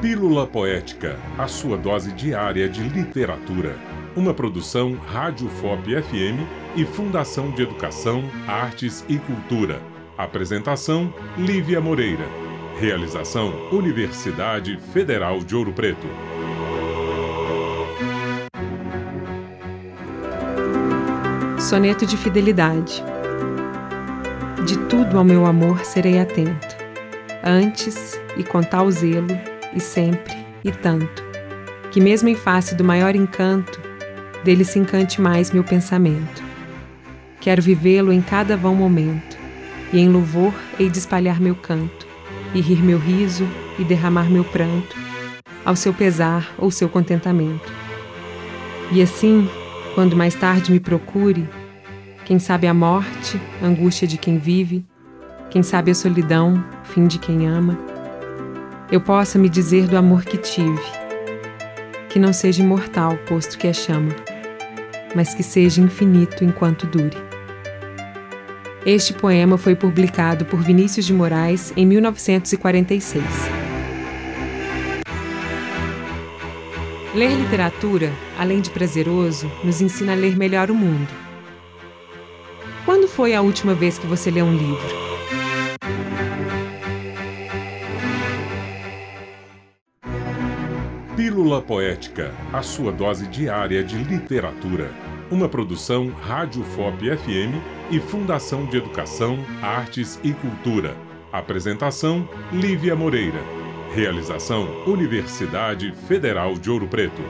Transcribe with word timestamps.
Pílula 0.00 0.46
Poética, 0.46 1.18
a 1.38 1.48
sua 1.48 1.78
dose 1.78 2.12
diária 2.12 2.68
de 2.68 2.82
literatura. 2.82 3.78
Uma 4.14 4.34
produção 4.34 4.92
Rádio 4.92 5.48
FOP 5.48 6.02
FM 6.02 6.46
e 6.76 6.84
Fundação 6.84 7.50
de 7.50 7.62
Educação, 7.62 8.22
Artes 8.46 9.02
e 9.08 9.18
Cultura. 9.18 9.80
Apresentação: 10.18 11.12
Lívia 11.38 11.80
Moreira. 11.80 12.26
Realização: 12.78 13.70
Universidade 13.72 14.78
Federal 14.92 15.38
de 15.38 15.56
Ouro 15.56 15.72
Preto. 15.72 16.06
Soneto 21.58 22.04
de 22.04 22.18
Fidelidade. 22.18 23.02
De 24.66 24.76
tudo 24.90 25.16
ao 25.16 25.24
meu 25.24 25.46
amor 25.46 25.86
serei 25.86 26.18
atento, 26.18 26.76
antes 27.42 28.20
e 28.36 28.44
com 28.44 28.62
tal 28.62 28.90
zelo, 28.90 29.55
e 29.76 29.80
sempre 29.80 30.34
e 30.64 30.72
tanto, 30.72 31.22
que 31.92 32.00
mesmo 32.00 32.28
em 32.28 32.34
face 32.34 32.74
do 32.74 32.82
maior 32.82 33.14
encanto, 33.14 33.80
dele 34.42 34.64
se 34.64 34.78
encante 34.78 35.20
mais 35.20 35.52
meu 35.52 35.62
pensamento. 35.62 36.42
Quero 37.40 37.62
vivê-lo 37.62 38.12
em 38.12 38.20
cada 38.20 38.56
vão 38.56 38.74
momento, 38.74 39.36
e 39.92 40.00
em 40.00 40.08
louvor 40.08 40.52
hei 40.80 40.90
de 40.90 40.98
espalhar 40.98 41.40
meu 41.40 41.54
canto, 41.54 42.06
e 42.54 42.60
rir 42.60 42.82
meu 42.82 42.98
riso 42.98 43.46
e 43.78 43.84
derramar 43.84 44.28
meu 44.30 44.42
pranto, 44.42 44.96
ao 45.64 45.76
seu 45.76 45.92
pesar 45.92 46.52
ou 46.58 46.70
seu 46.70 46.88
contentamento. 46.88 47.72
E 48.90 49.02
assim, 49.02 49.48
quando 49.94 50.16
mais 50.16 50.34
tarde 50.34 50.72
me 50.72 50.80
procure, 50.80 51.48
quem 52.24 52.38
sabe 52.38 52.66
a 52.66 52.74
morte, 52.74 53.40
angústia 53.62 54.08
de 54.08 54.16
quem 54.16 54.38
vive, 54.38 54.84
quem 55.50 55.62
sabe 55.62 55.90
a 55.90 55.94
solidão, 55.94 56.64
fim 56.82 57.06
de 57.06 57.18
quem 57.18 57.46
ama, 57.46 57.78
eu 58.90 59.00
possa 59.00 59.38
me 59.38 59.48
dizer 59.48 59.88
do 59.88 59.96
amor 59.96 60.24
que 60.24 60.38
tive, 60.38 60.82
que 62.08 62.18
não 62.18 62.32
seja 62.32 62.62
imortal, 62.62 63.16
posto 63.26 63.58
que 63.58 63.66
é 63.66 63.72
chama, 63.72 64.14
mas 65.14 65.34
que 65.34 65.42
seja 65.42 65.80
infinito 65.80 66.44
enquanto 66.44 66.86
dure. 66.86 67.16
Este 68.84 69.12
poema 69.12 69.58
foi 69.58 69.74
publicado 69.74 70.44
por 70.44 70.60
Vinícius 70.60 71.04
de 71.04 71.12
Moraes 71.12 71.72
em 71.76 71.84
1946. 71.84 73.24
Ler 77.12 77.30
literatura, 77.34 78.12
além 78.38 78.60
de 78.60 78.70
prazeroso, 78.70 79.50
nos 79.64 79.80
ensina 79.80 80.12
a 80.12 80.14
ler 80.14 80.36
melhor 80.36 80.70
o 80.70 80.74
mundo. 80.74 81.08
Quando 82.84 83.08
foi 83.08 83.34
a 83.34 83.40
última 83.40 83.74
vez 83.74 83.98
que 83.98 84.06
você 84.06 84.30
leu 84.30 84.44
um 84.44 84.56
livro? 84.56 85.15
Pílula 91.16 91.62
Poética, 91.62 92.30
a 92.52 92.60
sua 92.60 92.92
dose 92.92 93.26
diária 93.28 93.82
de 93.82 93.96
literatura. 93.96 94.92
Uma 95.30 95.48
produção 95.48 96.10
Rádio 96.10 96.62
FOP 96.62 97.16
FM 97.16 97.56
e 97.90 97.98
Fundação 97.98 98.66
de 98.66 98.76
Educação, 98.76 99.38
Artes 99.62 100.20
e 100.22 100.34
Cultura. 100.34 100.94
Apresentação: 101.32 102.28
Lívia 102.52 102.94
Moreira. 102.94 103.40
Realização: 103.94 104.84
Universidade 104.86 105.90
Federal 106.06 106.52
de 106.52 106.70
Ouro 106.70 106.86
Preto. 106.86 107.22